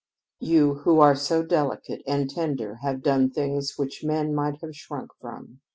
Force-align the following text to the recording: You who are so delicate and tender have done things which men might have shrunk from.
You 0.39 0.79
who 0.79 0.99
are 0.99 1.13
so 1.15 1.43
delicate 1.43 2.01
and 2.07 2.27
tender 2.27 2.79
have 2.81 3.03
done 3.03 3.29
things 3.29 3.73
which 3.77 4.03
men 4.03 4.33
might 4.33 4.59
have 4.61 4.75
shrunk 4.75 5.11
from. 5.21 5.61